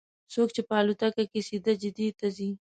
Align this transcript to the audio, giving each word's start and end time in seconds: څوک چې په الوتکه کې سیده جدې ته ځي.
څوک 0.33 0.49
چې 0.55 0.61
په 0.67 0.73
الوتکه 0.79 1.23
کې 1.31 1.39
سیده 1.47 1.73
جدې 1.81 2.07
ته 2.19 2.27
ځي. 2.37 2.49